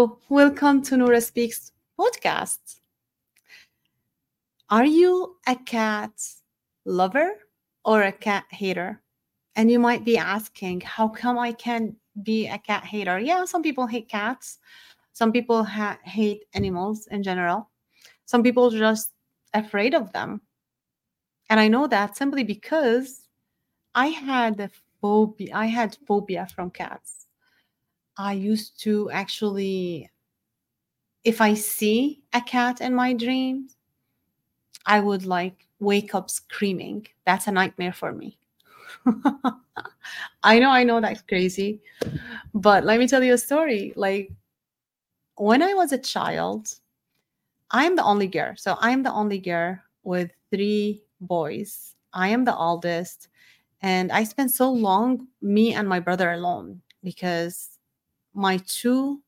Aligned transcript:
Welcome 0.00 0.80
to 0.84 0.96
Noura 0.96 1.20
Speaks 1.20 1.72
podcast. 1.98 2.80
Are 4.70 4.86
you 4.86 5.36
a 5.46 5.56
cat 5.56 6.12
lover 6.86 7.32
or 7.84 8.04
a 8.04 8.12
cat 8.12 8.44
hater? 8.50 9.02
And 9.56 9.70
you 9.70 9.78
might 9.78 10.02
be 10.02 10.16
asking, 10.16 10.80
how 10.80 11.08
come 11.08 11.38
I 11.38 11.52
can 11.52 11.96
be 12.22 12.46
a 12.46 12.56
cat 12.56 12.84
hater? 12.84 13.18
Yeah, 13.18 13.44
some 13.44 13.62
people 13.62 13.86
hate 13.86 14.08
cats. 14.08 14.58
Some 15.12 15.32
people 15.32 15.64
ha- 15.64 15.98
hate 16.02 16.44
animals 16.54 17.06
in 17.08 17.22
general. 17.22 17.68
Some 18.24 18.42
people 18.42 18.74
are 18.74 18.78
just 18.78 19.10
afraid 19.52 19.92
of 19.94 20.12
them. 20.12 20.40
And 21.50 21.60
I 21.60 21.68
know 21.68 21.86
that 21.88 22.16
simply 22.16 22.44
because 22.44 23.28
I 23.94 24.06
had 24.06 24.60
a 24.60 24.70
phobia. 25.02 25.50
I 25.54 25.66
had 25.66 25.98
phobia 26.06 26.46
from 26.54 26.70
cats 26.70 27.19
I 28.16 28.34
used 28.34 28.80
to 28.82 29.10
actually, 29.10 30.10
if 31.24 31.40
I 31.40 31.54
see 31.54 32.22
a 32.32 32.40
cat 32.40 32.80
in 32.80 32.94
my 32.94 33.12
dreams, 33.12 33.76
I 34.86 35.00
would 35.00 35.24
like 35.24 35.66
wake 35.78 36.14
up 36.14 36.30
screaming. 36.30 37.06
That's 37.24 37.46
a 37.46 37.52
nightmare 37.52 37.92
for 37.92 38.12
me. 38.12 38.38
I 40.42 40.58
know, 40.58 40.70
I 40.70 40.84
know 40.84 41.00
that's 41.00 41.22
crazy, 41.22 41.80
but 42.54 42.84
let 42.84 42.98
me 42.98 43.06
tell 43.08 43.22
you 43.22 43.34
a 43.34 43.38
story. 43.38 43.92
Like 43.96 44.32
when 45.36 45.62
I 45.62 45.74
was 45.74 45.92
a 45.92 45.98
child, 45.98 46.74
I'm 47.70 47.96
the 47.96 48.04
only 48.04 48.26
girl. 48.26 48.54
So 48.56 48.76
I'm 48.80 49.02
the 49.02 49.12
only 49.12 49.38
girl 49.38 49.78
with 50.02 50.30
three 50.50 51.02
boys. 51.20 51.94
I 52.12 52.28
am 52.28 52.44
the 52.44 52.56
oldest. 52.56 53.28
And 53.82 54.12
I 54.12 54.24
spent 54.24 54.50
so 54.50 54.70
long, 54.70 55.28
me 55.40 55.74
and 55.74 55.88
my 55.88 56.00
brother 56.00 56.32
alone, 56.32 56.82
because 57.02 57.69
my 58.34 58.58
two 58.66 59.22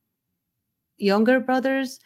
younger 0.97 1.41
brothers 1.41 2.01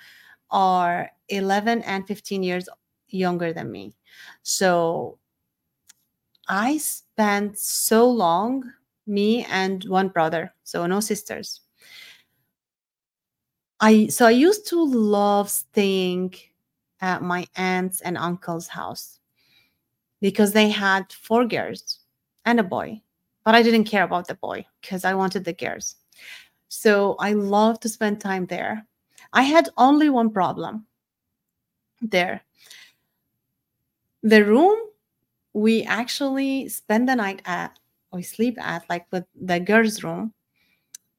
are 0.50 1.10
11 1.28 1.82
and 1.82 2.06
15 2.06 2.42
years 2.42 2.68
younger 3.08 3.52
than 3.52 3.70
me. 3.70 3.94
So 4.42 5.18
I 6.48 6.78
spent 6.78 7.58
so 7.58 8.08
long, 8.08 8.72
me 9.06 9.44
and 9.44 9.84
one 9.84 10.08
brother, 10.08 10.54
so 10.64 10.86
no 10.86 11.00
sisters. 11.00 11.60
I 13.80 14.06
so 14.06 14.26
I 14.26 14.30
used 14.30 14.66
to 14.68 14.82
love 14.82 15.50
staying 15.50 16.34
at 17.00 17.22
my 17.22 17.46
aunt's 17.56 18.00
and 18.00 18.16
uncle's 18.16 18.68
house 18.68 19.18
because 20.20 20.52
they 20.52 20.70
had 20.70 21.12
four 21.12 21.44
girls 21.46 22.00
and 22.44 22.58
a 22.58 22.62
boy. 22.64 23.02
But 23.44 23.54
I 23.54 23.62
didn't 23.62 23.84
care 23.84 24.02
about 24.02 24.26
the 24.28 24.34
boy 24.34 24.66
because 24.80 25.04
I 25.04 25.14
wanted 25.14 25.44
the 25.44 25.52
girls. 25.52 25.96
So 26.76 27.16
I 27.18 27.32
love 27.32 27.80
to 27.80 27.88
spend 27.88 28.20
time 28.20 28.44
there. 28.44 28.86
I 29.32 29.42
had 29.42 29.70
only 29.78 30.10
one 30.10 30.30
problem 30.30 30.84
there. 32.02 32.42
The 34.22 34.44
room 34.44 34.78
we 35.54 35.84
actually 35.84 36.68
spend 36.68 37.08
the 37.08 37.16
night 37.16 37.40
at, 37.46 37.78
or 38.12 38.20
sleep 38.20 38.58
at, 38.60 38.84
like 38.90 39.06
with 39.10 39.24
the 39.34 39.58
girls' 39.58 40.04
room. 40.04 40.34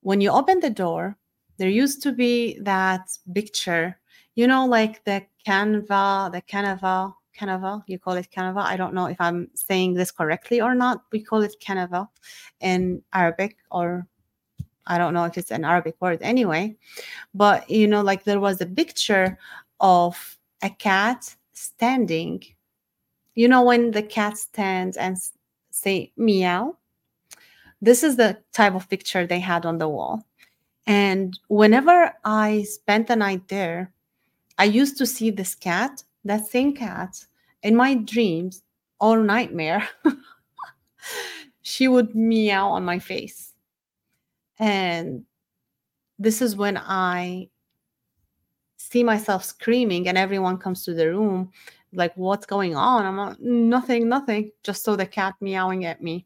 When 0.02 0.22
you 0.22 0.30
open 0.30 0.60
the 0.60 0.70
door, 0.70 1.18
there 1.58 1.70
used 1.70 2.04
to 2.04 2.12
be 2.12 2.60
that 2.60 3.10
picture, 3.34 4.00
you 4.36 4.46
know, 4.46 4.68
like 4.68 5.04
the 5.06 5.26
canva, 5.44 6.32
the 6.34 6.44
canva, 6.44 7.14
canva, 7.36 7.84
you 7.88 7.98
call 7.98 8.14
it 8.14 8.30
canva. 8.30 8.62
I 8.62 8.78
don't 8.78 8.94
know 8.94 9.08
if 9.08 9.20
I'm 9.20 9.50
saying 9.56 9.96
this 9.96 10.12
correctly 10.12 10.62
or 10.62 10.76
not. 10.76 11.02
We 11.12 11.24
call 11.24 11.42
it 11.42 11.56
canva 11.60 12.08
in 12.62 13.02
Arabic 13.12 13.58
or 13.72 14.06
I 14.88 14.98
don't 14.98 15.14
know 15.14 15.26
if 15.26 15.38
it's 15.38 15.52
an 15.52 15.66
Arabic 15.66 15.96
word 16.00 16.20
anyway, 16.22 16.76
but 17.34 17.70
you 17.70 17.88
know, 17.88 18.02
like 18.02 18.24
there 18.24 18.40
was 18.40 18.60
a 18.62 18.66
picture 18.66 19.38
of 19.80 20.38
a 20.64 20.70
cat 20.70 21.36
standing. 21.54 22.44
You 23.36 23.48
know, 23.48 23.62
when 23.62 23.92
the 23.92 24.02
cat 24.02 24.38
stands 24.38 24.98
and 24.98 25.18
say 25.70 26.12
meow, 26.18 26.78
this 27.82 28.02
is 28.04 28.16
the 28.16 28.38
type 28.54 28.74
of 28.74 28.90
picture 28.90 29.28
they 29.28 29.40
had 29.40 29.66
on 29.66 29.78
the 29.78 29.88
wall. 29.88 30.26
And 30.88 31.38
whenever 31.50 32.14
I 32.24 32.64
spent 32.64 33.08
the 33.08 33.16
night 33.16 33.48
there, 33.50 33.92
I 34.58 34.64
used 34.64 34.98
to 34.98 35.06
see 35.06 35.30
this 35.30 35.54
cat, 35.54 36.02
that 36.24 36.48
same 36.48 36.74
cat, 36.74 37.26
in 37.62 37.76
my 37.76 37.94
dreams 37.96 38.64
or 39.00 39.22
nightmare. 39.22 39.88
she 41.62 41.88
would 41.88 42.16
meow 42.16 42.70
on 42.70 42.86
my 42.86 42.98
face 42.98 43.47
and 44.60 45.24
this 46.20 46.42
is 46.42 46.56
when 46.56 46.78
I 46.78 47.50
see 48.78 49.04
myself 49.04 49.44
screaming 49.44 50.08
and 50.08 50.18
everyone 50.18 50.58
comes 50.58 50.84
to 50.86 50.94
the 50.94 51.10
room 51.10 51.52
like 51.94 52.16
what's 52.16 52.46
going 52.46 52.76
on? 52.76 53.06
I'm 53.06 53.36
nothing 53.40 54.10
nothing 54.10 54.52
just 54.64 54.84
saw 54.84 54.96
the 54.96 55.06
cat 55.06 55.36
meowing 55.42 55.86
at 55.86 56.02
me. 56.02 56.26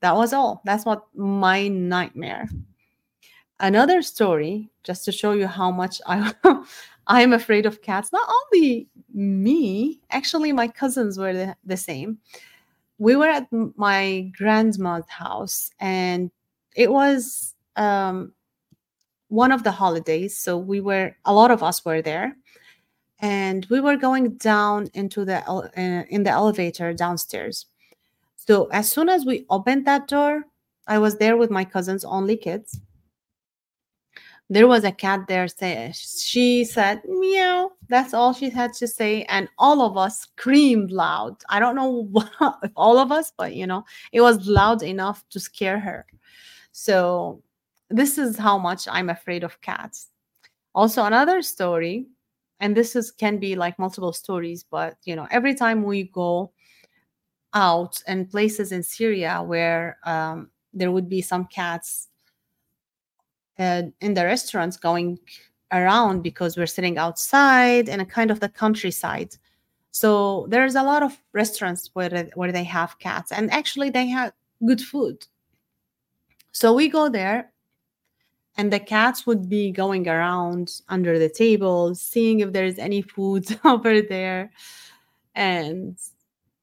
That 0.00 0.14
was 0.14 0.32
all. 0.32 0.62
That's 0.64 0.84
what 0.84 1.06
my 1.14 1.68
nightmare. 1.68 2.48
Another 3.60 4.02
story 4.02 4.70
just 4.84 5.04
to 5.04 5.12
show 5.12 5.32
you 5.32 5.46
how 5.46 5.70
much 5.70 6.00
i 6.06 6.32
i'm 7.06 7.32
afraid 7.32 7.66
of 7.66 7.82
cats. 7.82 8.12
Not 8.12 8.28
only 8.28 8.88
me 9.12 10.00
actually 10.10 10.52
my 10.52 10.68
cousins 10.68 11.18
were 11.18 11.32
the, 11.32 11.56
the 11.64 11.76
same. 11.76 12.18
We 12.98 13.16
were 13.16 13.28
at 13.28 13.48
my 13.52 14.32
grandma's 14.36 15.08
house 15.08 15.70
and 15.80 16.30
it 16.78 16.92
was 16.92 17.56
um, 17.74 18.32
one 19.26 19.50
of 19.50 19.64
the 19.64 19.72
holidays. 19.72 20.38
So 20.38 20.56
we 20.56 20.80
were, 20.80 21.14
a 21.24 21.34
lot 21.34 21.50
of 21.50 21.62
us 21.62 21.84
were 21.84 22.00
there. 22.00 22.36
And 23.20 23.66
we 23.68 23.80
were 23.80 23.96
going 23.96 24.36
down 24.36 24.88
into 24.94 25.24
the 25.24 25.44
uh, 25.50 25.68
in 25.74 26.22
the 26.22 26.30
elevator 26.30 26.94
downstairs. 26.94 27.66
So 28.36 28.66
as 28.66 28.88
soon 28.88 29.08
as 29.08 29.26
we 29.26 29.44
opened 29.50 29.88
that 29.88 30.06
door, 30.06 30.44
I 30.86 30.98
was 30.98 31.16
there 31.16 31.36
with 31.36 31.50
my 31.50 31.64
cousins, 31.64 32.04
only 32.04 32.36
kids. 32.36 32.80
There 34.48 34.68
was 34.68 34.84
a 34.84 34.92
cat 34.92 35.26
there. 35.26 35.48
Say, 35.48 35.92
she 35.96 36.64
said 36.64 37.02
meow. 37.08 37.72
That's 37.88 38.14
all 38.14 38.32
she 38.32 38.50
had 38.50 38.72
to 38.74 38.86
say, 38.86 39.24
and 39.24 39.48
all 39.58 39.82
of 39.82 39.96
us 39.96 40.20
screamed 40.20 40.92
loud. 40.92 41.42
I 41.48 41.58
don't 41.58 41.74
know 41.74 42.04
what, 42.12 42.30
all 42.76 42.98
of 42.98 43.10
us, 43.10 43.32
but 43.36 43.52
you 43.56 43.66
know, 43.66 43.84
it 44.12 44.20
was 44.20 44.46
loud 44.46 44.84
enough 44.84 45.28
to 45.30 45.40
scare 45.40 45.80
her. 45.80 46.06
So 46.80 47.42
this 47.90 48.18
is 48.18 48.38
how 48.38 48.56
much 48.56 48.86
I'm 48.88 49.10
afraid 49.10 49.42
of 49.42 49.60
cats. 49.62 50.10
Also, 50.76 51.02
another 51.02 51.42
story, 51.42 52.06
and 52.60 52.76
this 52.76 52.94
is 52.94 53.10
can 53.10 53.38
be 53.38 53.56
like 53.56 53.80
multiple 53.80 54.12
stories, 54.12 54.62
but 54.62 54.96
you 55.02 55.16
know, 55.16 55.26
every 55.32 55.56
time 55.56 55.82
we 55.82 56.04
go 56.04 56.52
out 57.52 58.00
and 58.06 58.30
places 58.30 58.70
in 58.70 58.84
Syria 58.84 59.42
where 59.44 59.98
um, 60.04 60.50
there 60.72 60.92
would 60.92 61.08
be 61.08 61.20
some 61.20 61.46
cats 61.46 62.06
uh, 63.58 63.82
in 64.00 64.14
the 64.14 64.24
restaurants 64.24 64.76
going 64.76 65.18
around 65.72 66.22
because 66.22 66.56
we're 66.56 66.66
sitting 66.66 66.96
outside 66.96 67.88
in 67.88 67.98
a 67.98 68.06
kind 68.06 68.30
of 68.30 68.38
the 68.38 68.48
countryside. 68.48 69.34
So 69.90 70.46
there's 70.48 70.76
a 70.76 70.84
lot 70.84 71.02
of 71.02 71.20
restaurants 71.32 71.90
where 71.94 72.30
where 72.36 72.52
they 72.52 72.64
have 72.64 73.00
cats, 73.00 73.32
and 73.32 73.50
actually 73.50 73.90
they 73.90 74.06
have 74.06 74.32
good 74.64 74.80
food. 74.80 75.26
So 76.52 76.72
we 76.72 76.88
go 76.88 77.08
there, 77.08 77.52
and 78.56 78.72
the 78.72 78.80
cats 78.80 79.26
would 79.26 79.48
be 79.48 79.70
going 79.70 80.08
around 80.08 80.80
under 80.88 81.18
the 81.18 81.28
table, 81.28 81.94
seeing 81.94 82.40
if 82.40 82.52
there's 82.52 82.78
any 82.78 83.02
food 83.02 83.46
over 83.64 84.02
there. 84.02 84.50
And 85.34 85.96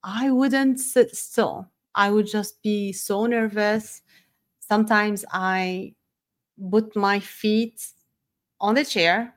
I 0.03 0.31
wouldn't 0.31 0.79
sit 0.79 1.15
still. 1.15 1.69
I 1.95 2.11
would 2.11 2.27
just 2.27 2.61
be 2.61 2.91
so 2.91 3.25
nervous. 3.25 4.01
Sometimes 4.59 5.23
I 5.31 5.93
put 6.71 6.95
my 6.95 7.19
feet 7.19 7.85
on 8.59 8.75
the 8.75 8.85
chair 8.85 9.35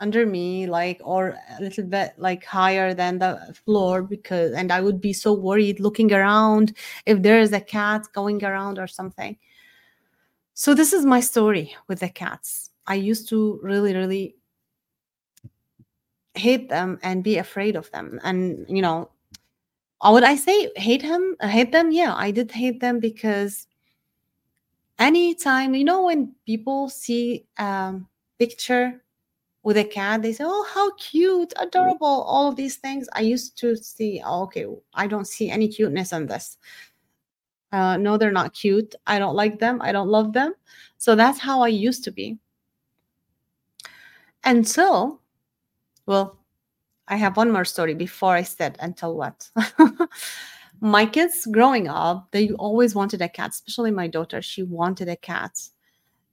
under 0.00 0.24
me 0.26 0.66
like 0.66 1.00
or 1.04 1.36
a 1.58 1.62
little 1.62 1.84
bit 1.84 2.14
like 2.16 2.44
higher 2.44 2.94
than 2.94 3.18
the 3.18 3.54
floor 3.64 4.02
because 4.02 4.52
and 4.52 4.72
i 4.72 4.80
would 4.80 5.00
be 5.00 5.12
so 5.12 5.32
worried 5.32 5.78
looking 5.78 6.12
around 6.12 6.76
if 7.06 7.22
there 7.22 7.38
is 7.38 7.52
a 7.52 7.60
cat 7.60 8.06
going 8.14 8.42
around 8.44 8.78
or 8.78 8.86
something 8.86 9.36
so 10.60 10.74
this 10.74 10.92
is 10.92 11.06
my 11.06 11.20
story 11.20 11.74
with 11.88 12.00
the 12.00 12.10
cats. 12.10 12.68
I 12.86 12.96
used 12.96 13.30
to 13.30 13.58
really, 13.62 13.94
really 13.94 14.36
hate 16.34 16.68
them 16.68 16.98
and 17.02 17.24
be 17.24 17.38
afraid 17.38 17.76
of 17.76 17.90
them. 17.92 18.20
And 18.22 18.66
you 18.68 18.82
know, 18.82 19.10
I 20.02 20.10
would 20.10 20.22
I 20.22 20.36
say 20.36 20.70
hate 20.76 21.00
him? 21.00 21.34
Uh, 21.40 21.48
hate 21.48 21.72
them? 21.72 21.92
Yeah, 21.92 22.14
I 22.14 22.30
did 22.30 22.50
hate 22.52 22.78
them 22.78 23.00
because 23.00 23.68
anytime 24.98 25.74
you 25.74 25.84
know 25.84 26.04
when 26.04 26.34
people 26.44 26.90
see 26.90 27.46
a 27.56 27.94
picture 28.38 29.02
with 29.62 29.78
a 29.78 29.84
cat, 29.84 30.20
they 30.20 30.34
say, 30.34 30.44
"Oh, 30.46 30.66
how 30.74 30.90
cute, 30.96 31.54
adorable!" 31.58 32.20
All 32.28 32.48
of 32.48 32.56
these 32.56 32.76
things. 32.76 33.08
I 33.14 33.22
used 33.22 33.56
to 33.60 33.76
see. 33.76 34.20
Oh, 34.22 34.42
okay, 34.42 34.66
I 34.92 35.06
don't 35.06 35.26
see 35.26 35.48
any 35.48 35.68
cuteness 35.68 36.12
on 36.12 36.26
this. 36.26 36.58
Uh, 37.72 37.96
no, 37.96 38.16
they're 38.16 38.32
not 38.32 38.52
cute. 38.54 38.94
I 39.06 39.18
don't 39.18 39.36
like 39.36 39.58
them. 39.60 39.80
I 39.82 39.92
don't 39.92 40.08
love 40.08 40.32
them. 40.32 40.54
So 40.98 41.14
that's 41.14 41.38
how 41.38 41.62
I 41.62 41.68
used 41.68 42.04
to 42.04 42.10
be. 42.10 42.38
until 44.44 45.20
well 46.06 46.38
i 47.08 47.16
have 47.16 47.36
one 47.36 47.50
more 47.52 47.64
story 47.64 47.94
before 47.94 48.34
i 48.34 48.42
said 48.42 48.76
until 48.80 49.16
what 49.16 49.50
my 50.80 51.06
kids 51.06 51.46
growing 51.52 51.88
up 51.88 52.28
they 52.32 52.50
always 52.52 52.94
wanted 52.94 53.22
a 53.22 53.28
cat 53.28 53.50
especially 53.50 53.90
my 53.90 54.08
daughter 54.08 54.42
she 54.42 54.62
wanted 54.62 55.08
a 55.08 55.16
cat 55.16 55.58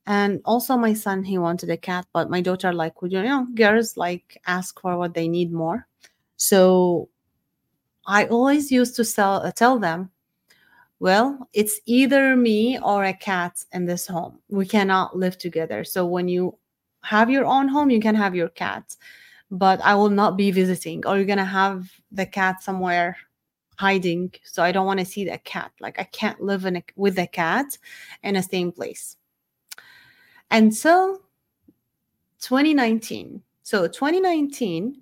and 0.07 0.42
also 0.45 0.78
my 0.78 0.94
son 0.94 1.24
he 1.24 1.38
wanted 1.38 1.69
a 1.69 1.78
cat 1.78 2.06
but 2.13 2.30
my 2.30 2.42
daughter 2.42 2.74
like 2.74 3.01
would 3.01 3.12
you 3.12 3.24
know 3.24 3.48
girls 3.56 3.98
like 3.98 4.40
ask 4.48 4.80
for 4.81 4.98
what 4.98 5.13
they 5.13 5.28
need 5.28 5.51
more 5.54 5.88
so 6.38 7.10
i 8.07 8.25
always 8.28 8.72
used 8.72 8.95
to 8.95 9.04
sell, 9.06 9.36
uh, 9.45 9.51
tell 9.51 9.80
them 9.80 10.10
well 10.99 11.47
it's 11.53 11.79
either 11.85 12.35
me 12.35 12.79
or 12.79 13.05
a 13.05 13.13
cat 13.13 13.63
in 13.73 13.85
this 13.85 14.07
home. 14.07 14.39
We 14.49 14.65
cannot 14.65 15.17
live 15.17 15.38
together. 15.38 15.83
So 15.83 16.05
when 16.05 16.27
you 16.27 16.57
have 17.03 17.29
your 17.29 17.45
own 17.45 17.67
home 17.67 17.89
you 17.89 17.99
can 17.99 18.15
have 18.15 18.35
your 18.35 18.49
cat 18.49 18.95
but 19.49 19.79
i 19.81 19.95
will 19.95 20.09
not 20.09 20.38
be 20.38 20.51
visiting. 20.51 21.05
Or 21.05 21.15
you're 21.15 21.25
gonna 21.25 21.45
have 21.45 21.89
the 22.11 22.25
cat 22.25 22.63
somewhere 22.63 23.17
hiding. 23.77 24.33
So 24.44 24.63
i 24.63 24.71
don't 24.71 24.85
want 24.85 24.99
to 24.99 25.05
see 25.05 25.25
the 25.25 25.38
cat. 25.39 25.71
Like 25.79 25.99
i 25.99 26.03
can't 26.03 26.41
live 26.41 26.65
in 26.65 26.77
a, 26.77 26.83
with 26.95 27.15
the 27.15 27.27
cat 27.27 27.77
in 28.23 28.35
the 28.35 28.44
same 28.44 28.71
place. 28.71 29.17
Until 30.49 31.21
2019 32.39 33.41
so 33.63 33.88
2019 33.88 35.01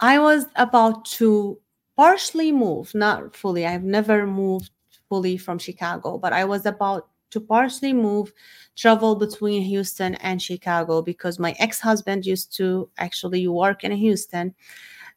i 0.00 0.18
was 0.18 0.46
about 0.56 1.04
to 1.04 1.58
partially 1.98 2.52
move 2.52 2.94
not 2.94 3.36
fully. 3.36 3.66
I've 3.66 3.84
never 3.84 4.26
moved 4.26 4.70
fully 5.10 5.38
from 5.38 5.58
chicago 5.58 6.18
but 6.18 6.34
i 6.34 6.44
was 6.44 6.66
about 6.66 7.08
to 7.30 7.40
partially 7.40 7.94
move 7.94 8.32
travel 8.76 9.16
between 9.16 9.62
houston 9.62 10.14
and 10.16 10.42
chicago 10.42 11.02
because 11.02 11.38
my 11.38 11.54
ex-husband 11.58 12.26
used 12.26 12.54
to 12.56 12.90
actually 12.98 13.48
work 13.48 13.84
in 13.84 13.92
houston 13.92 14.54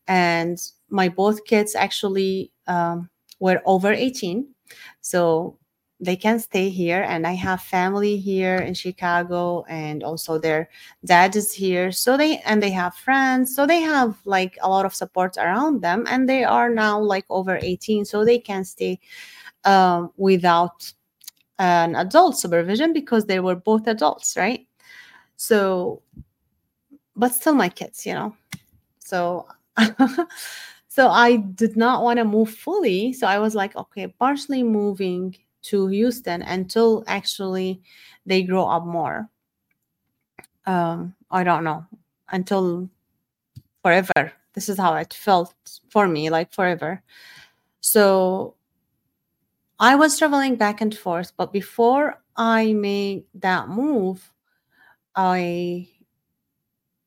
and 0.07 0.59
my 0.89 1.09
both 1.09 1.45
kids 1.45 1.75
actually 1.75 2.51
um, 2.67 3.09
were 3.39 3.61
over 3.65 3.91
18 3.93 4.47
so 5.01 5.57
they 6.01 6.15
can 6.15 6.39
stay 6.39 6.67
here 6.69 7.05
and 7.07 7.27
i 7.27 7.31
have 7.33 7.61
family 7.61 8.17
here 8.17 8.57
in 8.57 8.73
chicago 8.73 9.63
and 9.69 10.03
also 10.03 10.39
their 10.39 10.67
dad 11.05 11.35
is 11.35 11.51
here. 11.53 11.91
So 11.91 12.17
they 12.17 12.39
and 12.39 12.61
they 12.61 12.71
have 12.71 12.95
friends. 12.95 13.55
So 13.55 13.65
they 13.65 13.81
have 13.81 14.17
like 14.25 14.57
a 14.61 14.69
lot 14.69 14.85
of 14.85 14.95
support 14.95 15.37
around 15.37 15.81
them 15.81 16.05
and 16.09 16.27
they 16.27 16.43
are 16.43 16.69
now 16.69 16.99
like 16.99 17.25
over 17.29 17.57
18 17.61 18.05
so 18.05 18.25
they 18.25 18.39
can 18.39 18.63
stay 18.65 18.99
um, 19.65 20.11
without 20.17 20.91
an 21.59 21.95
adult 21.95 22.37
supervision 22.37 22.93
because 22.93 23.25
they 23.25 23.39
were 23.39 23.55
both 23.55 23.87
adults 23.87 24.35
right? 24.37 24.67
So 25.37 26.01
but 27.15 27.33
still 27.33 27.53
my 27.55 27.69
kids 27.69 28.05
you 28.05 28.13
know? 28.13 28.35
So 28.99 29.47
so 30.87 31.09
I 31.09 31.37
did 31.37 31.77
not 31.77 32.03
want 32.03 32.17
to 32.17 32.25
move 32.25 32.51
fully. 32.51 33.13
So 33.13 33.27
I 33.27 33.39
was 33.39 33.55
like, 33.55 33.75
okay, 33.75 34.07
partially 34.07 34.63
moving 34.63 35.35
to 35.63 35.87
Houston 35.87 36.41
until 36.41 37.03
actually 37.07 37.81
they 38.25 38.43
grow 38.43 38.65
up 38.67 38.85
more. 38.85 39.29
Um, 40.65 41.15
I 41.29 41.43
don't 41.43 41.63
know 41.63 41.85
until 42.29 42.89
forever. 43.81 44.33
This 44.53 44.69
is 44.69 44.77
how 44.77 44.95
it 44.95 45.13
felt 45.13 45.53
for 45.89 46.07
me, 46.07 46.29
like 46.29 46.53
forever. 46.53 47.01
So 47.79 48.55
I 49.79 49.95
was 49.95 50.17
traveling 50.17 50.55
back 50.55 50.81
and 50.81 50.95
forth, 50.95 51.33
but 51.35 51.51
before 51.51 52.21
I 52.35 52.73
made 52.73 53.25
that 53.33 53.69
move, 53.69 54.31
I 55.15 55.89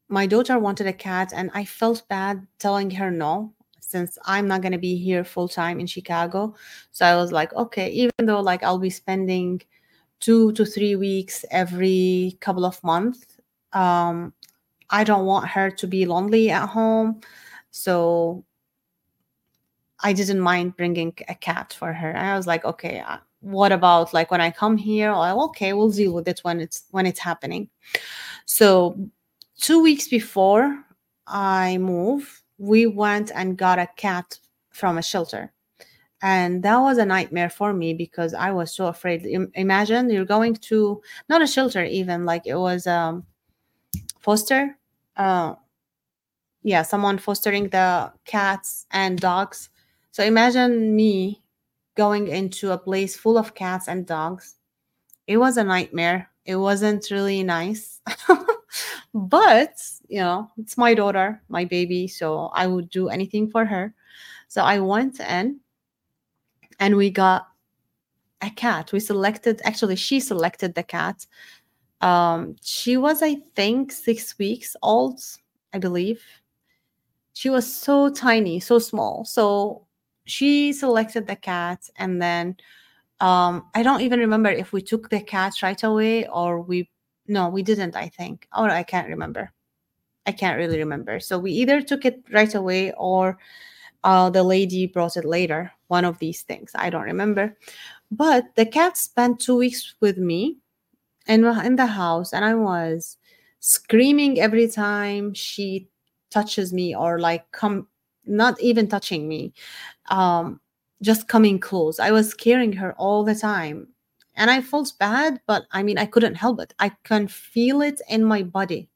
my 0.09 0.27
daughter 0.27 0.59
wanted 0.59 0.87
a 0.87 0.93
cat 0.93 1.33
and 1.35 1.51
I 1.55 1.65
felt 1.65 2.07
bad 2.09 2.47
telling 2.59 2.91
her 2.93 3.11
no 3.11 3.54
since 3.95 4.19
I'm 4.25 4.49
not 4.49 4.61
going 4.61 4.73
to 4.73 4.87
be 4.91 4.97
here 4.97 5.23
full 5.23 5.47
time 5.47 5.79
in 5.79 5.87
Chicago. 5.87 6.57
So 6.91 7.07
I 7.07 7.15
was 7.15 7.31
like, 7.31 7.55
okay, 7.55 7.89
even 7.91 8.27
though 8.27 8.41
like 8.41 8.65
I'll 8.65 8.81
be 8.81 8.91
spending 8.91 9.63
two 10.19 10.51
to 10.55 10.65
three 10.65 10.97
weeks 10.97 11.45
every 11.53 12.37
couple 12.41 12.65
of 12.65 12.83
months, 12.83 13.25
um, 13.73 14.33
I 14.91 15.05
don't 15.05 15.27
want 15.27 15.47
her 15.47 15.71
to 15.71 15.87
be 15.87 16.07
lonely 16.07 16.51
at 16.51 16.69
home. 16.69 17.21
So 17.71 18.45
I 20.01 20.13
didn't 20.13 20.41
mind 20.41 20.77
bringing 20.77 21.15
a 21.29 21.37
cat 21.37 21.73
for 21.79 21.93
her. 21.93 22.17
I 22.17 22.37
was 22.37 22.49
like, 22.49 22.65
okay, 22.65 22.99
uh, 22.99 23.19
what 23.43 23.71
about 23.71 24.13
like 24.13 24.33
when 24.33 24.41
I 24.41 24.51
come 24.51 24.77
here? 24.77 25.13
Like, 25.13 25.37
okay, 25.51 25.73
we'll 25.73 25.91
deal 25.91 26.15
with 26.15 26.27
it 26.27 26.41
when 26.43 26.59
it's 26.61 26.83
when 26.91 27.07
it's 27.07 27.21
happening. 27.21 27.71
So 28.45 28.99
two 29.61 29.81
weeks 29.81 30.09
before 30.09 30.85
I 31.29 31.79
move, 31.79 32.44
we 32.59 32.87
went 32.87 33.31
and 33.35 33.57
got 33.59 33.79
a 33.79 33.89
cat 33.97 34.39
from 34.71 34.99
a 34.99 35.03
shelter. 35.03 35.53
And 36.23 36.63
that 36.63 36.79
was 36.79 36.99
a 36.99 37.05
nightmare 37.07 37.51
for 37.51 37.73
me 37.75 37.95
because 37.95 38.35
I 38.35 38.51
was 38.53 38.73
so 38.73 38.87
afraid. 38.87 39.27
Imagine 39.55 40.11
you're 40.11 40.25
going 40.25 40.55
to 40.57 41.03
not 41.29 41.43
a 41.43 41.47
shelter, 41.47 41.85
even 41.85 42.25
like 42.25 42.47
it 42.47 42.57
was 42.57 42.87
um 42.87 43.27
foster. 44.21 44.79
Uh, 45.17 45.55
yeah, 46.63 46.83
someone 46.83 47.19
fostering 47.19 47.69
the 47.69 48.13
cats 48.25 48.87
and 48.91 49.19
dogs. 49.21 49.69
So 50.11 50.25
imagine 50.25 50.97
me 50.97 51.43
going 51.95 52.29
into 52.29 52.71
a 52.73 52.79
place 52.79 53.17
full 53.17 53.37
of 53.39 53.55
cats 53.55 53.89
and 53.89 54.07
dogs. 54.07 54.57
It 55.27 55.39
was 55.39 55.57
a 55.57 55.65
nightmare. 55.65 56.31
It 56.47 56.57
wasn't 56.57 57.11
really 57.11 57.43
nice. 57.45 58.01
but 59.15 59.81
you 60.09 60.19
know 60.19 60.51
it's 60.59 60.77
my 60.77 60.93
daughter 60.93 61.41
my 61.49 61.65
baby 61.65 62.09
so 62.09 62.51
i 62.53 62.67
would 62.67 62.91
do 62.91 63.09
anything 63.09 63.49
for 63.49 63.65
her. 63.65 63.95
So 64.49 64.63
i 64.63 64.79
went 64.81 65.21
in 65.21 65.61
and 66.81 66.97
we 66.97 67.11
got 67.11 67.47
a 68.43 68.51
cat. 68.51 68.93
We 68.93 69.01
selected 69.01 69.63
actually 69.65 69.97
she 69.97 70.19
selected 70.21 70.75
the 70.75 70.83
cat. 70.83 71.27
Um 72.01 72.57
she 72.61 72.97
was 72.97 73.23
i 73.23 73.37
think 73.55 73.93
six 73.93 74.37
weeks 74.39 74.77
old 74.83 75.21
i 75.73 75.79
believe. 75.79 76.23
She 77.35 77.51
was 77.51 77.73
so 77.73 78.11
tiny 78.11 78.59
so 78.59 78.81
small. 78.81 79.25
So 79.25 79.87
she 80.25 80.73
selected 80.73 81.29
the 81.29 81.37
cat 81.37 81.89
and 81.97 82.21
then 82.21 82.57
um 83.21 83.71
i 83.75 83.83
don't 83.85 84.01
even 84.01 84.19
remember 84.19 84.51
if 84.51 84.73
we 84.73 84.83
took 84.83 85.09
the 85.09 85.21
cat 85.21 85.63
right 85.63 85.83
away 85.85 86.27
or 86.29 86.61
we 86.61 86.89
no, 87.27 87.49
we 87.49 87.63
didn't, 87.63 87.97
I 87.97 88.09
think. 88.09 88.49
Or 88.57 88.69
I 88.71 88.83
can't 88.83 89.09
remember. 89.09 89.53
I 90.27 90.33
can't 90.33 90.59
really 90.59 90.79
remember. 90.79 91.21
So 91.21 91.39
we 91.39 91.53
either 91.53 91.83
took 91.83 92.05
it 92.05 92.23
right 92.31 92.55
away 92.55 92.93
or 92.93 93.39
uh, 94.05 94.31
the 94.31 94.43
lady 94.43 94.87
brought 94.87 95.17
it 95.17 95.25
later. 95.25 95.73
One 95.89 96.05
of 96.05 96.19
these 96.19 96.43
things. 96.43 96.73
I 96.75 96.91
don't 96.91 97.03
remember. 97.03 97.57
But 98.11 98.55
the 98.55 98.67
cat 98.67 98.97
spent 98.97 99.41
two 99.41 99.57
weeks 99.57 99.95
with 100.01 100.19
me 100.19 100.59
in, 101.27 101.45
in 101.45 101.77
the 101.77 101.87
house, 101.87 102.33
and 102.33 102.45
I 102.45 102.55
was 102.55 103.17
screaming 103.61 104.39
every 104.41 104.69
time 104.69 105.33
she 105.33 105.89
touches 106.31 106.73
me 106.73 106.95
or 106.95 107.19
like 107.19 107.51
come 107.53 107.87
not 108.27 108.61
even 108.61 108.89
touching 108.89 109.27
me 109.27 109.55
um 110.11 110.61
just 111.01 111.29
coming 111.29 111.59
close 111.59 111.99
i 111.99 112.11
was 112.11 112.29
scaring 112.29 112.73
her 112.73 112.93
all 112.99 113.25
the 113.25 113.35
time 113.35 113.87
and 114.37 114.51
I 114.51 114.61
felt 114.61 114.93
bad, 114.99 115.41
but 115.47 115.67
I 115.71 115.83
mean, 115.83 115.99
I 115.99 116.07
couldn't 116.07 116.35
help 116.35 116.61
it. 116.61 116.75
I 116.79 116.91
can 117.05 117.29
feel 117.29 117.83
it 117.83 118.01
in 118.09 118.25
my 118.25 118.43
body. 118.43 118.89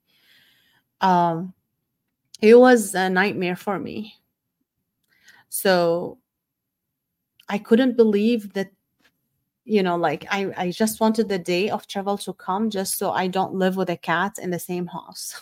Um, 1.01 1.53
it 2.41 2.55
was 2.55 2.93
a 2.93 3.09
nightmare 3.09 3.55
for 3.55 3.79
me. 3.79 4.15
So 5.49 6.19
I 7.47 7.57
couldn't 7.57 7.95
believe 7.95 8.53
that, 8.53 8.71
you 9.63 9.81
know, 9.81 9.95
like 9.95 10.25
I, 10.29 10.51
I 10.57 10.71
just 10.71 10.99
wanted 10.99 11.29
the 11.29 11.39
day 11.39 11.69
of 11.69 11.87
travel 11.87 12.17
to 12.19 12.33
come 12.33 12.69
just 12.69 12.97
so 12.97 13.11
I 13.11 13.27
don't 13.27 13.53
live 13.53 13.77
with 13.77 13.89
a 13.89 13.97
cat 13.97 14.37
in 14.41 14.49
the 14.51 14.59
same 14.59 14.87
house. 14.87 15.41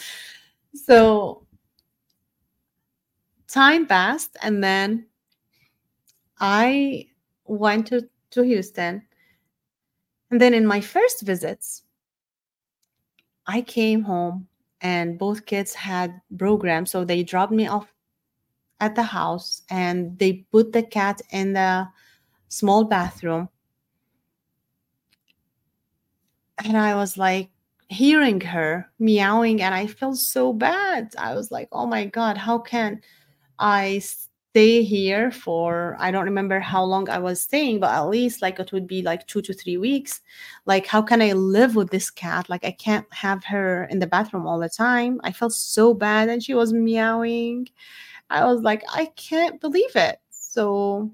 so 0.74 1.46
time 3.46 3.86
passed 3.86 4.36
and 4.42 4.62
then 4.64 5.06
I 6.40 7.06
went 7.44 7.86
to, 7.88 8.08
to 8.30 8.42
Houston 8.42 9.02
and 10.32 10.40
then 10.40 10.54
in 10.54 10.66
my 10.66 10.80
first 10.80 11.20
visits, 11.20 11.82
I 13.46 13.60
came 13.60 14.02
home 14.02 14.48
and 14.80 15.18
both 15.18 15.44
kids 15.44 15.74
had 15.74 16.22
programs. 16.38 16.90
So 16.90 17.04
they 17.04 17.22
dropped 17.22 17.52
me 17.52 17.66
off 17.66 17.92
at 18.80 18.94
the 18.94 19.02
house 19.02 19.60
and 19.68 20.18
they 20.18 20.46
put 20.50 20.72
the 20.72 20.82
cat 20.82 21.20
in 21.32 21.52
the 21.52 21.86
small 22.48 22.84
bathroom. 22.84 23.50
And 26.64 26.78
I 26.78 26.94
was 26.94 27.18
like 27.18 27.50
hearing 27.88 28.40
her 28.40 28.90
meowing 28.98 29.60
and 29.60 29.74
I 29.74 29.86
felt 29.86 30.16
so 30.16 30.54
bad. 30.54 31.12
I 31.18 31.34
was 31.34 31.50
like, 31.50 31.68
oh 31.72 31.86
my 31.86 32.06
God, 32.06 32.38
how 32.38 32.56
can 32.56 33.02
I 33.58 34.02
stay 34.52 34.82
here 34.82 35.30
for 35.30 35.96
I 35.98 36.10
don't 36.10 36.26
remember 36.26 36.60
how 36.60 36.84
long 36.84 37.08
I 37.08 37.18
was 37.18 37.40
staying, 37.40 37.80
but 37.80 37.90
at 37.90 38.08
least 38.08 38.42
like 38.42 38.60
it 38.60 38.70
would 38.70 38.86
be 38.86 39.00
like 39.00 39.26
two 39.26 39.40
to 39.40 39.54
three 39.54 39.78
weeks. 39.78 40.20
Like, 40.66 40.86
how 40.86 41.00
can 41.00 41.22
I 41.22 41.32
live 41.32 41.74
with 41.74 41.88
this 41.90 42.10
cat? 42.10 42.50
Like, 42.50 42.62
I 42.62 42.72
can't 42.72 43.06
have 43.14 43.42
her 43.44 43.84
in 43.84 43.98
the 43.98 44.06
bathroom 44.06 44.46
all 44.46 44.58
the 44.58 44.68
time. 44.68 45.22
I 45.24 45.32
felt 45.32 45.54
so 45.54 45.94
bad, 45.94 46.28
and 46.28 46.42
she 46.42 46.52
was 46.52 46.70
meowing. 46.74 47.66
I 48.28 48.44
was 48.44 48.60
like, 48.60 48.82
I 48.92 49.06
can't 49.16 49.58
believe 49.58 49.96
it. 49.96 50.18
So 50.30 51.10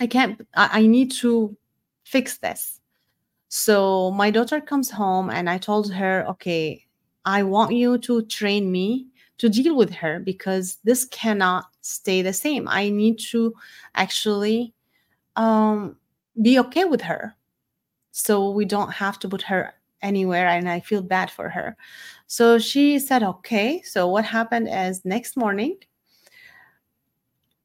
I 0.00 0.08
can't, 0.08 0.40
I, 0.54 0.80
I 0.80 0.86
need 0.88 1.12
to 1.22 1.56
fix 2.02 2.38
this. 2.38 2.80
So 3.50 4.10
my 4.10 4.32
daughter 4.32 4.60
comes 4.60 4.90
home, 4.90 5.30
and 5.30 5.48
I 5.48 5.58
told 5.58 5.92
her, 5.92 6.24
okay, 6.30 6.86
I 7.24 7.44
want 7.44 7.72
you 7.72 7.98
to 7.98 8.22
train 8.22 8.72
me 8.72 9.06
to 9.38 9.48
deal 9.48 9.76
with 9.76 9.92
her 9.92 10.20
because 10.20 10.78
this 10.84 11.04
cannot 11.06 11.66
stay 11.80 12.22
the 12.22 12.32
same. 12.32 12.68
I 12.68 12.90
need 12.90 13.18
to 13.30 13.54
actually 13.94 14.74
um, 15.36 15.96
be 16.40 16.58
okay 16.60 16.84
with 16.84 17.00
her 17.02 17.34
so 18.12 18.50
we 18.50 18.64
don't 18.64 18.92
have 18.92 19.18
to 19.20 19.28
put 19.28 19.42
her 19.42 19.74
anywhere 20.02 20.48
and 20.48 20.68
I 20.68 20.80
feel 20.80 21.02
bad 21.02 21.30
for 21.30 21.48
her. 21.48 21.76
So 22.26 22.58
she 22.58 22.98
said, 22.98 23.22
okay. 23.22 23.82
So 23.82 24.08
what 24.08 24.24
happened 24.24 24.68
is 24.70 25.04
next 25.04 25.36
morning, 25.36 25.78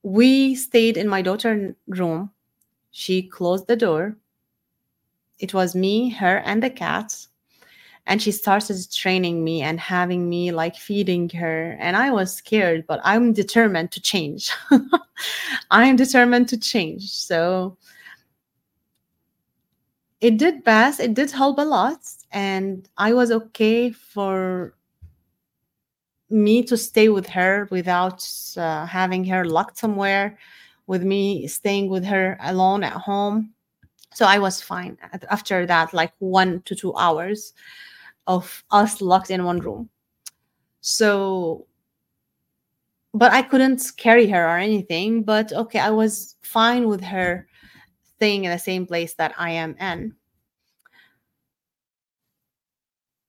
we 0.03 0.55
stayed 0.55 0.97
in 0.97 1.07
my 1.07 1.21
daughter's 1.21 1.75
room. 1.87 2.31
She 2.91 3.23
closed 3.23 3.67
the 3.67 3.75
door. 3.75 4.17
It 5.39 5.53
was 5.53 5.75
me, 5.75 6.09
her, 6.09 6.37
and 6.37 6.63
the 6.63 6.69
cats 6.69 7.27
and 8.07 8.21
she 8.21 8.31
started 8.31 8.77
training 8.91 9.43
me 9.43 9.61
and 9.61 9.79
having 9.79 10.29
me 10.29 10.51
like 10.51 10.75
feeding 10.75 11.29
her 11.29 11.77
and 11.79 11.95
i 11.95 12.09
was 12.09 12.33
scared 12.33 12.85
but 12.87 12.99
i'm 13.03 13.33
determined 13.33 13.91
to 13.91 14.01
change. 14.01 14.49
I'm 15.71 15.95
determined 15.95 16.47
to 16.49 16.57
change 16.57 17.11
so 17.11 17.77
it 20.21 20.37
did 20.37 20.63
pass 20.63 20.99
it 20.99 21.13
did 21.13 21.31
help 21.31 21.59
a 21.59 21.65
lot 21.65 21.99
and 22.31 22.87
i 22.97 23.13
was 23.13 23.31
okay 23.31 23.91
for 23.91 24.73
me 26.29 26.63
to 26.63 26.77
stay 26.77 27.09
with 27.09 27.27
her 27.27 27.67
without 27.71 28.27
uh, 28.57 28.85
having 28.85 29.23
her 29.25 29.45
locked 29.45 29.77
somewhere 29.77 30.37
with 30.85 31.03
me 31.03 31.47
staying 31.47 31.89
with 31.89 32.03
her 32.05 32.37
alone 32.41 32.83
at 32.83 32.93
home. 32.93 33.53
So 34.13 34.25
i 34.25 34.39
was 34.39 34.61
fine 34.61 34.97
after 35.29 35.65
that 35.65 35.93
like 35.93 36.13
one 36.19 36.61
to 36.63 36.75
two 36.75 36.95
hours 36.95 37.53
of 38.27 38.63
us 38.71 39.01
locked 39.01 39.31
in 39.31 39.43
one 39.43 39.59
room. 39.59 39.89
So, 40.81 41.65
but 43.13 43.31
I 43.31 43.41
couldn't 43.41 43.81
carry 43.97 44.27
her 44.27 44.45
or 44.45 44.57
anything. 44.57 45.23
But 45.23 45.53
okay, 45.53 45.79
I 45.79 45.89
was 45.89 46.35
fine 46.41 46.87
with 46.87 47.03
her 47.03 47.47
staying 48.15 48.45
in 48.45 48.51
the 48.51 48.59
same 48.59 48.85
place 48.85 49.13
that 49.15 49.33
I 49.37 49.51
am 49.51 49.75
in. 49.79 50.15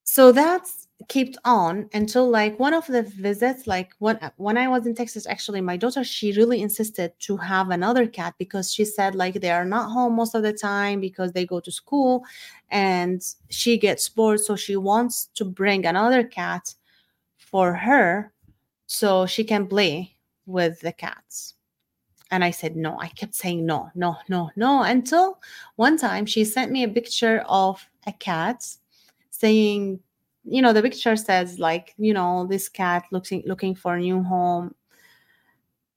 So 0.05 0.33
that's 0.33 0.88
kept 1.07 1.39
on 1.45 1.89
until 1.95 2.29
like 2.29 2.59
one 2.59 2.75
of 2.75 2.85
the 2.89 3.03
visits 3.03 3.69
like 3.69 3.93
when 3.99 4.17
uh, 4.17 4.31
when 4.37 4.59
i 4.59 4.67
was 4.67 4.85
in 4.85 4.95
texas 4.97 5.29
actually 5.29 5.61
my 5.61 5.77
daughter 5.77 6.03
she 6.03 6.33
really 6.33 6.61
insisted 6.61 7.13
to 7.21 7.37
have 7.37 7.71
another 7.71 8.05
cat 8.05 8.35
because 8.37 8.73
she 8.73 8.85
said 8.85 9.15
like 9.15 9.35
they 9.35 9.51
are 9.51 9.65
not 9.65 9.91
home 9.93 10.17
most 10.17 10.35
of 10.35 10.43
the 10.43 10.53
time 10.53 11.01
because 11.01 11.31
they 11.33 11.47
go 11.47 11.61
to 11.61 11.71
school 11.71 12.25
and 12.71 13.23
she 13.49 13.79
gets 13.79 14.09
bored 14.09 14.41
so 14.41 14.57
she 14.57 14.75
wants 14.75 15.27
to 15.35 15.45
bring 15.45 15.87
another 15.87 16.25
cat 16.25 16.75
for 17.37 17.75
her 17.75 18.33
so 18.87 19.25
she 19.25 19.45
can 19.45 19.67
play 19.67 20.17
with 20.47 20.81
the 20.81 20.93
cats. 20.93 21.55
And 22.31 22.45
i 22.45 22.51
said 22.51 22.77
no 22.77 22.99
i 22.99 23.09
kept 23.09 23.35
saying 23.35 23.65
no 23.65 23.91
no 23.95 24.17
no 24.29 24.51
no 24.57 24.83
until 24.83 25.41
one 25.77 25.97
time 25.97 26.27
she 26.27 26.45
sent 26.45 26.73
me 26.73 26.83
a 26.83 26.89
picture 26.89 27.45
of 27.49 27.87
a 28.07 28.13
cat 28.13 28.67
saying 29.31 30.01
you 30.51 30.63
know 30.63 30.73
the 30.73 30.83
picture 30.83 31.17
says 31.17 31.59
like 31.59 31.95
you 31.99 32.15
know 32.15 32.47
this 32.47 32.69
cat 32.69 33.05
looking 33.11 33.43
looking 33.47 33.75
for 33.75 33.97
a 33.97 34.01
new 34.01 34.23
home. 34.23 34.75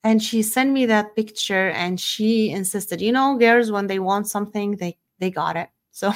And 0.04 0.22
she 0.22 0.42
sent 0.42 0.72
me 0.72 0.88
that 0.88 1.16
picture 1.16 1.70
and 1.70 2.00
she 2.00 2.50
insisted 2.50 3.02
you 3.02 3.12
know 3.12 3.38
girls 3.38 3.72
when 3.72 3.88
they 3.88 4.00
want 4.00 4.28
something 4.28 4.76
they 4.78 4.98
they 5.20 5.32
got 5.32 5.58
it. 5.58 5.70
So 5.94 6.14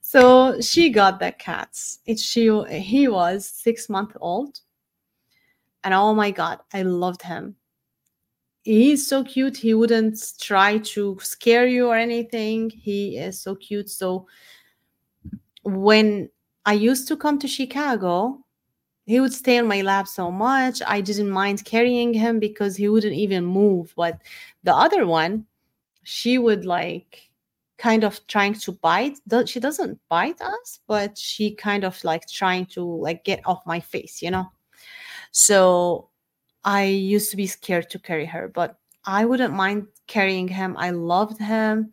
so 0.00 0.60
she 0.60 0.90
got 0.90 1.18
the 1.18 1.32
cats 1.32 1.98
it 2.06 2.18
she 2.18 2.48
he 2.70 3.08
was 3.08 3.46
six 3.46 3.88
month 3.88 4.16
old. 4.20 4.60
And 5.84 5.92
oh 5.94 6.14
my 6.14 6.30
god 6.30 6.60
i 6.72 6.82
loved 6.82 7.22
him. 7.22 7.56
He's 8.62 9.06
so 9.06 9.22
cute. 9.22 9.56
He 9.56 9.74
wouldn't 9.74 10.18
try 10.40 10.78
to 10.78 11.16
scare 11.20 11.68
you 11.68 11.86
or 11.86 11.96
anything. 11.96 12.68
He 12.70 13.16
is 13.16 13.40
so 13.40 13.54
cute. 13.54 13.88
So 13.88 14.26
when 15.62 16.28
I 16.66 16.72
used 16.74 17.08
to 17.08 17.16
come 17.16 17.38
to 17.38 17.48
Chicago. 17.48 18.40
He 19.06 19.20
would 19.20 19.32
stay 19.32 19.58
on 19.58 19.68
my 19.68 19.82
lap 19.82 20.08
so 20.08 20.32
much. 20.32 20.82
I 20.84 21.00
didn't 21.00 21.30
mind 21.30 21.64
carrying 21.64 22.12
him 22.12 22.40
because 22.40 22.74
he 22.74 22.88
wouldn't 22.88 23.14
even 23.14 23.44
move. 23.44 23.94
But 23.96 24.20
the 24.64 24.74
other 24.74 25.06
one, 25.06 25.46
she 26.02 26.38
would 26.38 26.64
like 26.64 27.30
kind 27.78 28.02
of 28.02 28.26
trying 28.26 28.54
to 28.54 28.72
bite. 28.72 29.18
She 29.46 29.60
doesn't 29.60 30.00
bite 30.08 30.40
us, 30.40 30.80
but 30.88 31.16
she 31.16 31.54
kind 31.54 31.84
of 31.84 32.02
like 32.02 32.26
trying 32.26 32.66
to 32.66 32.82
like 32.82 33.22
get 33.22 33.46
off 33.46 33.62
my 33.64 33.78
face, 33.78 34.20
you 34.20 34.32
know? 34.32 34.50
So 35.30 36.08
I 36.64 36.86
used 36.86 37.30
to 37.30 37.36
be 37.36 37.46
scared 37.46 37.88
to 37.90 38.00
carry 38.00 38.26
her, 38.26 38.48
but 38.48 38.76
I 39.04 39.24
wouldn't 39.24 39.54
mind 39.54 39.86
carrying 40.08 40.48
him. 40.48 40.76
I 40.76 40.90
loved 40.90 41.38
him. 41.38 41.92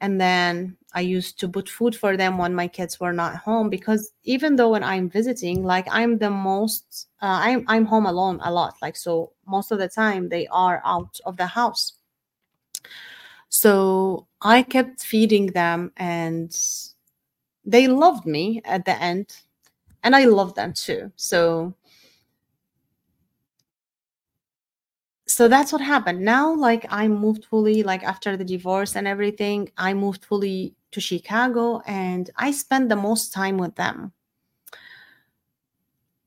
And 0.00 0.18
then 0.18 0.77
I 0.94 1.00
used 1.02 1.38
to 1.40 1.48
put 1.48 1.68
food 1.68 1.94
for 1.96 2.16
them 2.16 2.38
when 2.38 2.54
my 2.54 2.68
kids 2.68 2.98
were 3.00 3.12
not 3.12 3.36
home 3.36 3.68
because 3.70 4.12
even 4.24 4.56
though 4.56 4.70
when 4.70 4.82
I'm 4.84 5.08
visiting, 5.10 5.62
like 5.64 5.86
I'm 5.90 6.18
the 6.18 6.30
most, 6.30 7.08
uh, 7.22 7.40
I'm 7.46 7.64
I'm 7.68 7.84
home 7.86 8.06
alone 8.06 8.40
a 8.42 8.52
lot. 8.52 8.74
Like 8.82 8.96
so, 8.96 9.32
most 9.46 9.70
of 9.70 9.78
the 9.78 9.88
time 9.88 10.28
they 10.28 10.46
are 10.48 10.80
out 10.84 11.20
of 11.26 11.36
the 11.36 11.46
house. 11.46 11.94
So 13.48 14.26
I 14.40 14.62
kept 14.62 15.02
feeding 15.02 15.46
them, 15.48 15.92
and 15.96 16.54
they 17.64 17.86
loved 17.88 18.26
me 18.26 18.60
at 18.64 18.84
the 18.84 19.00
end, 19.00 19.36
and 20.04 20.16
I 20.16 20.24
loved 20.26 20.56
them 20.56 20.72
too. 20.74 21.12
So 21.16 21.74
so 25.26 25.46
that's 25.46 25.72
what 25.72 25.80
happened 25.80 26.20
now 26.20 26.54
like 26.54 26.86
i 26.90 27.06
moved 27.06 27.44
fully 27.44 27.82
like 27.82 28.02
after 28.02 28.36
the 28.36 28.44
divorce 28.44 28.96
and 28.96 29.06
everything 29.06 29.70
i 29.76 29.92
moved 29.92 30.24
fully 30.24 30.74
to 30.90 31.00
chicago 31.00 31.80
and 31.86 32.30
i 32.36 32.50
spent 32.50 32.88
the 32.88 32.96
most 32.96 33.32
time 33.32 33.58
with 33.58 33.74
them. 33.76 34.12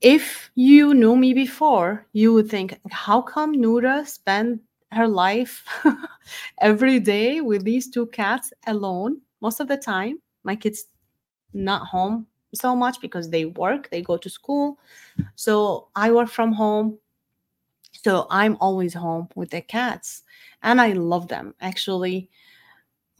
If 0.02 0.50
you 0.56 0.94
knew 0.94 1.14
me 1.14 1.32
before 1.32 2.06
you 2.12 2.32
would 2.32 2.50
think 2.50 2.76
how 2.90 3.22
come 3.22 3.52
Noura 3.52 4.04
spent 4.04 4.60
her 4.90 5.06
life 5.06 5.64
every 6.60 6.98
day 6.98 7.40
with 7.40 7.62
these 7.64 7.88
two 7.88 8.06
cats 8.06 8.52
alone 8.66 9.20
most 9.40 9.60
of 9.60 9.68
the 9.68 9.76
time? 9.76 10.20
My 10.42 10.56
kids 10.56 10.86
not 11.54 11.86
home 11.86 12.26
so 12.52 12.74
much 12.74 13.00
because 13.00 13.30
they 13.30 13.44
work 13.44 13.88
they 13.90 14.02
go 14.02 14.16
to 14.16 14.28
school. 14.28 14.78
So 15.36 15.88
i 15.94 16.10
work 16.10 16.28
from 16.28 16.52
home. 16.52 16.98
So 17.92 18.26
I'm 18.28 18.56
always 18.60 18.94
home 18.94 19.28
with 19.36 19.50
the 19.50 19.60
cats 19.60 20.22
and 20.64 20.80
I 20.80 20.92
love 20.94 21.28
them. 21.28 21.54
Actually, 21.60 22.28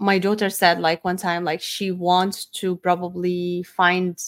my 0.02 0.18
daughter 0.18 0.50
said 0.50 0.80
like 0.80 1.04
one 1.04 1.16
time 1.16 1.44
like 1.44 1.60
she 1.60 1.90
wants 1.90 2.46
to 2.46 2.76
probably 2.76 3.62
find 3.62 4.22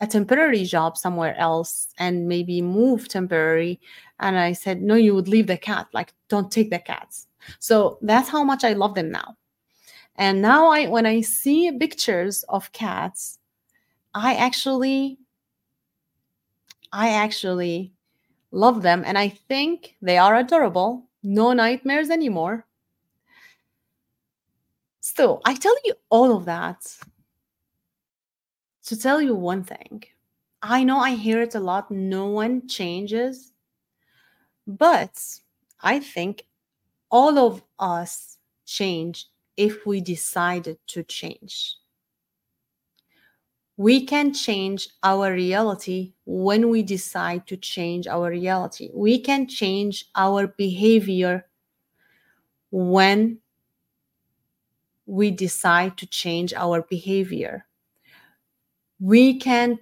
a 0.00 0.06
temporary 0.06 0.64
job 0.64 0.96
somewhere 0.96 1.36
else 1.36 1.88
and 1.98 2.26
maybe 2.26 2.62
move 2.62 3.08
temporary. 3.08 3.80
And 4.20 4.38
i 4.38 4.52
said 4.52 4.82
no 4.82 4.94
you 4.94 5.14
would 5.14 5.28
leave 5.28 5.46
the 5.46 5.58
cat. 5.58 5.88
Like 5.92 6.12
don't 6.28 6.50
take 6.50 6.70
the 6.70 6.78
cats. 6.78 7.26
So 7.58 7.98
that's 8.02 8.28
how 8.28 8.44
much 8.44 8.64
i 8.64 8.72
love 8.72 8.94
them 8.94 9.10
now. 9.10 9.36
And 10.16 10.40
now 10.42 10.70
i 10.70 10.86
when 10.88 11.06
i 11.06 11.20
see 11.20 11.70
pictures 11.78 12.44
of 12.48 12.72
cats 12.72 13.38
i 14.14 14.34
actually 14.34 15.18
i 16.92 17.10
actually 17.10 17.92
love 18.52 18.82
them, 18.82 19.02
and 19.06 19.16
I 19.16 19.28
think 19.28 19.96
they 20.02 20.18
are 20.18 20.36
adorable. 20.36 21.08
No 21.22 21.52
nightmares 21.52 22.10
anymore. 22.10 22.66
Still, 25.10 25.40
I 25.44 25.54
tell 25.54 25.74
you 25.84 25.94
all 26.08 26.36
of 26.36 26.44
that 26.44 26.96
to 28.84 28.96
tell 28.96 29.20
you 29.20 29.34
one 29.34 29.64
thing. 29.64 30.04
I 30.62 30.84
know 30.84 30.98
I 30.98 31.16
hear 31.16 31.42
it 31.42 31.56
a 31.56 31.60
lot. 31.60 31.90
No 31.90 32.26
one 32.26 32.68
changes. 32.68 33.52
But 34.68 35.40
I 35.80 35.98
think 35.98 36.46
all 37.10 37.38
of 37.38 37.62
us 37.78 38.38
change 38.66 39.26
if 39.56 39.84
we 39.84 40.00
decided 40.00 40.78
to 40.88 41.02
change. 41.02 41.76
we 43.76 44.04
can 44.04 44.34
change 44.34 44.90
our 45.02 45.32
reality 45.32 46.12
when 46.26 46.68
we 46.68 46.82
decide 46.82 47.46
to 47.46 47.56
change 47.56 48.06
our 48.06 48.28
reality. 48.28 48.90
We 48.92 49.18
can 49.18 49.48
change 49.48 50.04
our 50.14 50.46
behavior 50.46 51.46
when 52.70 53.39
we 55.10 55.30
decide 55.32 55.96
to 55.98 56.06
change 56.06 56.54
our 56.54 56.82
behavior. 56.82 57.66
We 59.00 59.38
can 59.38 59.78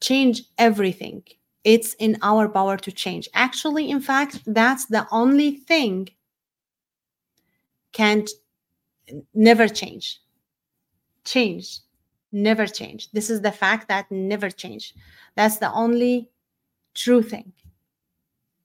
change 0.00 0.42
everything. 0.58 1.24
It's 1.64 1.94
in 1.94 2.18
our 2.22 2.48
power 2.48 2.76
to 2.76 2.92
change. 2.92 3.28
Actually, 3.34 3.90
in 3.90 4.00
fact, 4.00 4.40
that's 4.46 4.86
the 4.86 5.06
only 5.10 5.52
thing 5.52 6.08
can 7.92 8.26
never 9.34 9.68
change. 9.68 10.20
Change 11.24 11.80
never 12.32 12.66
change. 12.66 13.10
This 13.12 13.30
is 13.30 13.40
the 13.40 13.52
fact 13.52 13.88
that 13.88 14.10
never 14.10 14.50
change. 14.50 14.94
That's 15.34 15.58
the 15.58 15.72
only 15.72 16.30
true 16.94 17.22
thing. 17.22 17.52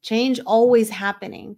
Change 0.02 0.40
always 0.46 0.90
happening. 0.90 1.58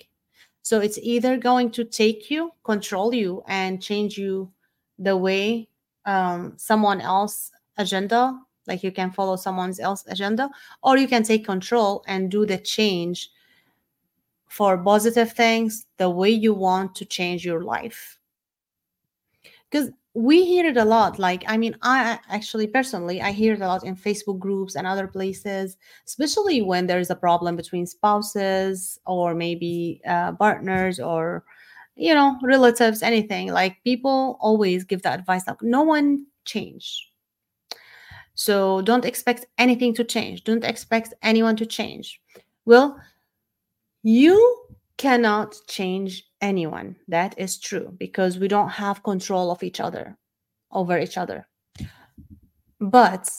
So 0.68 0.82
it's 0.82 0.98
either 0.98 1.38
going 1.38 1.72
to 1.72 1.86
take 1.86 2.30
you, 2.30 2.52
control 2.66 3.14
you, 3.14 3.42
and 3.48 3.82
change 3.82 4.18
you 4.18 4.52
the 5.00 5.16
way 5.16 5.70
um, 6.04 6.56
someone 6.58 7.00
else 7.00 7.52
agenda, 7.78 8.38
like 8.68 8.84
you 8.84 8.92
can 8.92 9.10
follow 9.10 9.38
someone 9.38 9.74
else 9.80 10.04
agenda, 10.10 10.50
or 10.84 10.98
you 10.98 11.08
can 11.08 11.24
take 11.24 11.46
control 11.46 12.04
and 12.06 12.30
do 12.30 12.46
the 12.46 12.58
change 12.58 13.30
for 14.50 14.78
positive 14.78 15.32
things 15.32 15.86
the 15.96 16.10
way 16.10 16.32
you 16.32 16.54
want 16.54 16.96
to 16.96 17.06
change 17.06 17.46
your 17.46 17.64
life. 17.64 18.20
Because 19.72 19.92
we 20.18 20.44
hear 20.44 20.66
it 20.66 20.78
a 20.78 20.84
lot 20.84 21.20
like 21.20 21.44
i 21.48 21.56
mean 21.56 21.78
i 21.84 22.18
actually 22.30 22.66
personally 22.66 23.22
i 23.22 23.32
hear 23.32 23.54
it 23.54 23.62
a 23.62 23.68
lot 23.68 23.84
in 23.84 23.96
facebook 23.96 24.40
groups 24.40 24.76
and 24.76 24.88
other 24.88 25.08
places 25.08 25.78
especially 26.08 26.64
when 26.64 26.88
there's 26.88 27.12
a 27.12 27.16
problem 27.16 27.56
between 27.56 27.86
spouses 27.86 29.00
or 29.06 29.36
maybe 29.36 30.02
uh, 30.08 30.32
partners 30.34 31.00
or 31.00 31.44
you 31.96 32.16
know 32.16 32.36
relatives 32.42 33.04
anything 33.04 33.52
like 33.52 33.78
people 33.84 34.38
always 34.40 34.84
give 34.84 35.04
the 35.04 35.12
advice 35.12 35.46
like 35.48 35.62
no 35.62 35.84
one 35.84 36.26
change. 36.46 37.12
So 38.34 38.82
don't 38.82 39.06
expect 39.06 39.46
anything 39.58 39.94
to 39.96 40.04
change. 40.04 40.44
Don't 40.44 40.64
expect 40.64 41.14
anyone 41.22 41.56
to 41.58 41.66
change. 41.66 42.22
Well 42.66 43.00
you 44.04 44.66
cannot 44.98 45.56
change 45.68 46.27
anyone. 46.42 46.96
That 47.08 47.38
is 47.38 47.58
true 47.58 47.94
because 47.98 48.40
we 48.40 48.48
don't 48.48 48.70
have 48.70 49.04
control 49.04 49.52
of 49.52 49.64
each 49.64 49.80
other, 49.80 50.18
over 50.72 50.98
each 51.00 51.18
other. 51.18 51.48
But 52.80 53.30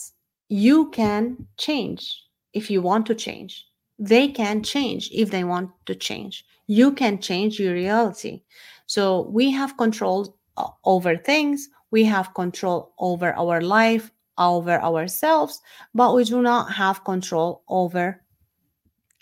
you 0.49 0.89
can 0.89 1.47
change 1.57 2.23
if 2.53 2.69
you 2.69 2.81
want 2.81 3.05
to 3.07 3.15
change. 3.15 3.65
They 3.97 4.27
can 4.27 4.63
change 4.63 5.09
if 5.13 5.29
they 5.29 5.43
want 5.43 5.71
to 5.85 5.95
change. 5.95 6.45
You 6.67 6.91
can 6.93 7.19
change 7.19 7.59
your 7.59 7.73
reality. 7.73 8.43
So 8.85 9.29
we 9.29 9.51
have 9.51 9.77
control 9.77 10.37
uh, 10.57 10.69
over 10.83 11.15
things, 11.15 11.69
we 11.91 12.03
have 12.05 12.33
control 12.33 12.93
over 12.99 13.33
our 13.33 13.61
life, 13.61 14.11
over 14.37 14.81
ourselves, 14.81 15.61
but 15.93 16.15
we 16.15 16.23
do 16.23 16.41
not 16.41 16.71
have 16.71 17.03
control 17.03 17.63
over 17.67 18.23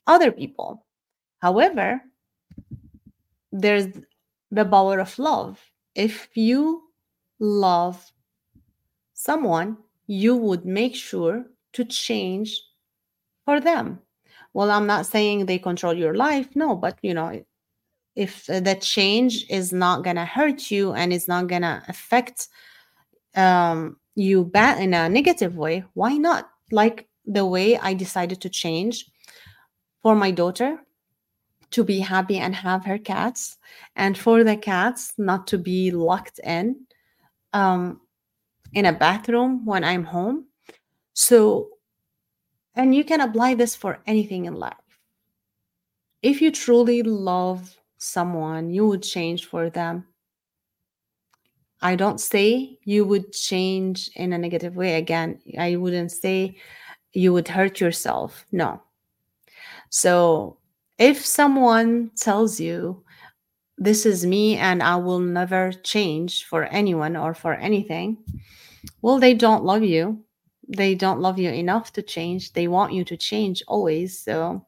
other 0.05 0.31
people. 0.31 0.85
However, 1.39 2.01
there's 3.51 3.87
the 4.51 4.65
power 4.65 4.99
of 4.99 5.17
love. 5.19 5.59
If 5.95 6.29
you 6.35 6.83
love 7.39 8.11
someone, 9.13 9.77
you 10.07 10.35
would 10.35 10.65
make 10.65 10.95
sure 10.95 11.45
to 11.73 11.85
change 11.85 12.61
for 13.45 13.59
them. 13.59 13.99
Well, 14.53 14.71
I'm 14.71 14.87
not 14.87 15.05
saying 15.05 15.45
they 15.45 15.59
control 15.59 15.93
your 15.93 16.15
life, 16.15 16.55
no, 16.55 16.75
but 16.75 16.97
you 17.01 17.13
know, 17.13 17.43
if 18.15 18.45
the 18.47 18.77
change 18.81 19.45
is 19.49 19.71
not 19.71 20.03
gonna 20.03 20.25
hurt 20.25 20.71
you 20.71 20.93
and 20.93 21.13
it's 21.13 21.27
not 21.27 21.47
gonna 21.47 21.83
affect 21.87 22.47
um, 23.35 23.97
you 24.15 24.45
bad 24.45 24.81
in 24.81 24.93
a 24.93 25.07
negative 25.09 25.55
way, 25.55 25.83
why 25.93 26.17
not? 26.17 26.49
Like 26.71 27.07
the 27.25 27.45
way 27.45 27.77
I 27.77 27.93
decided 27.93 28.41
to 28.41 28.49
change 28.49 29.05
for 30.01 30.15
my 30.15 30.31
daughter 30.31 30.79
to 31.71 31.83
be 31.83 31.99
happy 31.99 32.37
and 32.37 32.55
have 32.55 32.85
her 32.85 32.97
cats. 32.97 33.57
And 33.95 34.17
for 34.17 34.43
the 34.43 34.57
cats 34.57 35.13
not 35.17 35.47
to 35.47 35.57
be 35.57 35.91
locked 35.91 36.39
in 36.43 36.87
um, 37.53 38.01
in 38.73 38.85
a 38.85 38.93
bathroom 38.93 39.65
when 39.65 39.83
i'm 39.83 40.03
home. 40.03 40.45
So 41.13 41.69
and 42.75 42.93
you 42.93 43.03
can 43.03 43.21
apply 43.21 43.55
this 43.55 43.75
for 43.75 43.99
anything 44.05 44.45
in 44.45 44.53
life. 44.53 44.73
If 46.21 46.41
you 46.41 46.51
truly 46.51 47.01
love 47.03 47.75
someone 47.97 48.69
you 48.69 48.87
would 48.87 49.03
change 49.03 49.45
for 49.45 49.69
them. 49.69 50.05
I 51.81 51.95
don't 51.95 52.19
say 52.19 52.79
you 52.83 53.05
would 53.05 53.33
change 53.33 54.09
in 54.15 54.33
a 54.33 54.37
negative 54.37 54.75
way. 54.75 54.95
Again 54.95 55.39
i 55.57 55.75
wouldn't 55.75 56.11
say 56.11 56.57
you 57.13 57.33
would 57.33 57.47
hurt 57.47 57.79
yourself. 57.79 58.45
No. 58.51 58.81
So 59.89 60.57
if 60.97 61.25
someone 61.25 62.11
tells 62.15 62.59
you 62.59 63.03
this 63.77 64.05
is 64.05 64.25
me 64.25 64.57
and 64.57 64.81
I 64.81 64.95
will 64.95 65.19
never 65.19 65.71
change 65.71 66.45
for 66.45 66.63
anyone 66.65 67.15
or 67.15 67.33
for 67.33 67.53
anything, 67.53 68.17
well, 69.01 69.19
they 69.19 69.33
don't 69.33 69.63
love 69.63 69.83
you. 69.83 70.23
They 70.67 70.95
don't 70.95 71.21
love 71.21 71.39
you 71.39 71.49
enough 71.49 71.93
to 71.93 72.01
change. 72.01 72.53
They 72.53 72.67
want 72.67 72.93
you 72.93 73.03
to 73.05 73.17
change 73.17 73.63
always. 73.67 74.19
So, 74.19 74.65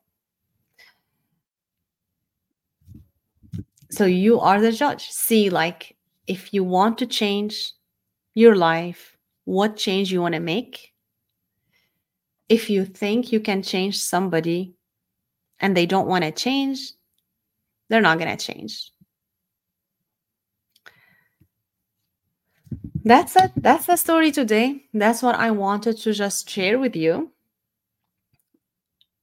so 3.91 4.05
you 4.05 4.39
are 4.39 4.61
the 4.61 4.71
judge. 4.71 5.09
See, 5.09 5.49
like, 5.49 5.97
if 6.27 6.53
you 6.53 6.63
want 6.63 6.99
to 6.99 7.07
change 7.07 7.73
your 8.35 8.55
life, 8.55 9.17
what 9.45 9.75
change 9.75 10.11
you 10.11 10.21
want 10.21 10.35
to 10.35 10.39
make. 10.39 10.93
If 12.47 12.69
you 12.69 12.85
think 12.85 13.31
you 13.31 13.39
can 13.39 13.61
change 13.63 13.99
somebody, 13.99 14.75
and 15.59 15.75
they 15.75 15.85
don't 15.85 16.07
want 16.07 16.23
to 16.23 16.31
change, 16.31 16.93
they're 17.89 18.01
not 18.01 18.19
going 18.19 18.35
to 18.35 18.45
change. 18.45 18.91
That's 23.03 23.35
it. 23.35 23.51
That's 23.55 23.85
the 23.85 23.95
story 23.95 24.31
today. 24.31 24.85
That's 24.93 25.23
what 25.23 25.35
I 25.35 25.51
wanted 25.51 25.97
to 25.99 26.13
just 26.13 26.49
share 26.49 26.77
with 26.77 26.95
you. 26.95 27.31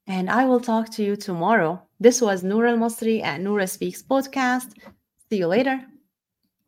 And 0.07 0.31
I 0.31 0.45
will 0.47 0.61
talk 0.61 0.91
to 0.91 1.05
you 1.05 1.17
tomorrow. 1.17 1.83
This 2.01 2.21
was 2.21 2.43
Noor 2.43 2.67
Al 2.67 2.79
Masri 2.79 3.23
at 3.23 3.41
Noura 3.41 3.67
Speaks 3.67 4.03
podcast. 4.03 4.73
See 5.29 5.39
you 5.39 5.47
later. 5.47 5.85